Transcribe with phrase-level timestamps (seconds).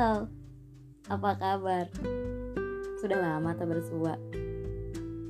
[0.00, 1.92] Apa kabar?
[3.04, 4.16] Sudah lama tak bersua.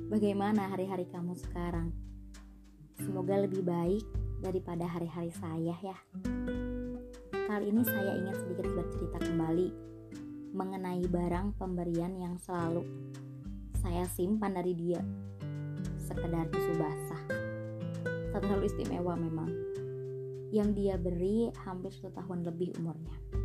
[0.06, 1.90] Bagaimana hari-hari kamu sekarang?
[3.02, 4.06] Semoga lebih baik
[4.38, 5.96] daripada hari-hari saya ya.
[7.50, 9.74] Kali ini saya ingin sedikit bercerita kembali
[10.54, 12.86] mengenai barang pemberian yang selalu
[13.82, 15.02] saya simpan dari dia.
[15.98, 17.22] Sekedar tisu basah.
[18.38, 19.50] Terlalu istimewa memang.
[20.54, 23.39] Yang dia beri hampir satu tahun lebih umurnya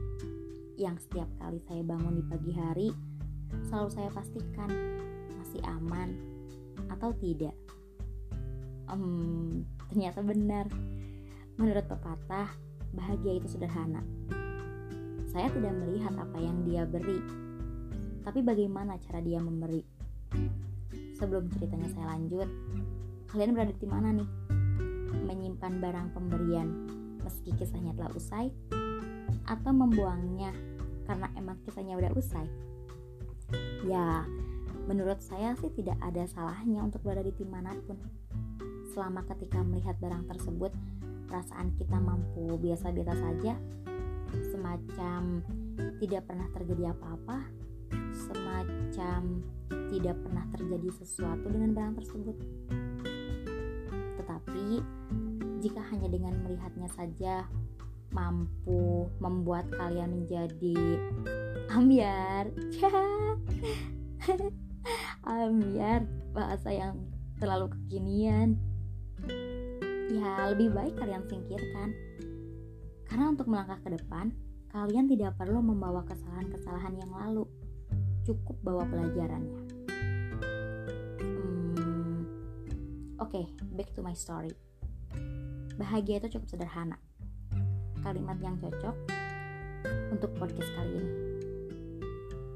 [0.75, 2.89] yang setiap kali saya bangun di pagi hari
[3.71, 4.67] selalu saya pastikan
[5.39, 6.11] masih aman
[6.91, 7.55] atau tidak.
[8.91, 10.67] Um, ternyata benar.
[11.55, 12.51] Menurut pepatah,
[12.91, 14.03] bahagia itu sederhana.
[15.31, 17.23] Saya tidak melihat apa yang dia beri,
[18.27, 19.79] tapi bagaimana cara dia memberi.
[21.15, 22.51] Sebelum ceritanya saya lanjut,
[23.31, 24.29] kalian berada di mana nih?
[25.23, 26.67] Menyimpan barang pemberian
[27.23, 28.51] meski kisahnya telah usai
[29.45, 30.51] atau membuangnya
[31.05, 32.45] karena emang kisahnya udah usai?
[33.85, 34.25] Ya,
[34.89, 37.97] menurut saya sih tidak ada salahnya untuk berada di tim mana pun.
[38.93, 40.73] Selama ketika melihat barang tersebut,
[41.29, 43.53] perasaan kita mampu biasa-biasa saja,
[44.49, 45.41] semacam
[46.01, 47.37] tidak pernah terjadi apa-apa,
[48.15, 49.43] semacam
[49.91, 52.35] tidak pernah terjadi sesuatu dengan barang tersebut.
[54.21, 54.67] Tetapi,
[55.61, 57.45] jika hanya dengan melihatnya saja
[58.15, 60.79] mampu membuat kalian menjadi
[61.75, 62.47] ambiar.
[65.25, 66.95] Ambiar bahasa yang
[67.35, 68.55] terlalu kekinian.
[70.07, 71.91] Ya lebih baik kalian singkirkan.
[73.03, 74.31] Karena untuk melangkah ke depan
[74.71, 77.43] kalian tidak perlu membawa kesalahan-kesalahan yang lalu.
[78.23, 79.59] Cukup bawa pelajarannya.
[81.19, 82.25] Hmm,
[83.19, 83.45] oke okay,
[83.75, 84.55] back to my story.
[85.75, 86.95] Bahagia itu cukup sederhana
[88.05, 88.93] kalimat yang cocok
[90.13, 91.11] untuk podcast kali ini.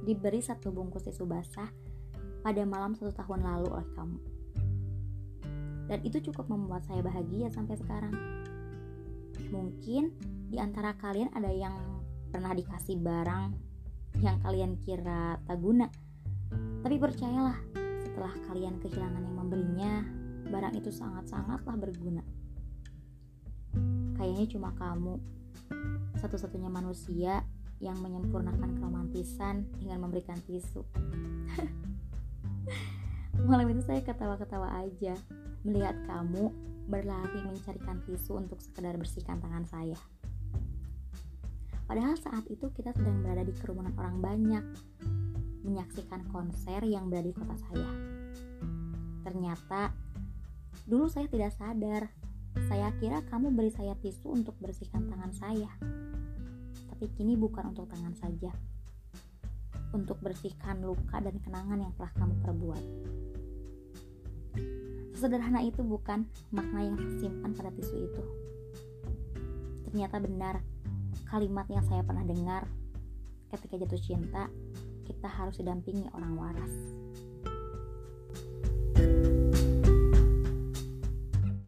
[0.05, 1.73] Diberi satu bungkus tisu basah
[2.45, 4.19] pada malam satu tahun lalu oleh kamu.
[5.89, 8.13] Dan itu cukup membuat saya bahagia sampai sekarang.
[9.49, 10.13] Mungkin
[10.53, 11.73] di antara kalian ada yang
[12.29, 13.49] pernah dikasih barang
[14.21, 15.89] yang kalian kira tak guna.
[16.85, 17.57] Tapi percayalah,
[18.05, 20.05] setelah kalian kehilangan yang memberinya,
[20.45, 22.21] barang itu sangat-sangatlah berguna.
[24.13, 25.38] Kayaknya cuma kamu
[26.19, 27.45] satu-satunya manusia
[27.79, 30.83] yang menyempurnakan keromantisan dengan memberikan tisu.
[33.49, 35.15] Malam itu saya ketawa-ketawa aja
[35.63, 36.51] melihat kamu
[36.89, 39.95] berlari mencarikan tisu untuk sekedar bersihkan tangan saya.
[41.89, 44.61] Padahal saat itu kita sedang berada di kerumunan orang banyak,
[45.65, 47.91] menyaksikan konser yang berada di kota saya.
[49.25, 49.93] Ternyata,
[50.85, 52.13] dulu saya tidak sadar.
[52.65, 55.69] Saya kira kamu beri saya tisu untuk bersihkan tangan saya
[56.99, 58.51] tapi kini bukan untuk tangan saja,
[59.95, 62.83] untuk bersihkan luka dan kenangan yang telah kamu perbuat.
[65.15, 68.23] Sesederhana itu bukan makna yang tersimpan pada tisu itu.
[69.87, 70.59] Ternyata benar
[71.23, 72.67] kalimat yang saya pernah dengar
[73.55, 74.51] ketika jatuh cinta,
[75.07, 76.73] kita harus didampingi orang waras.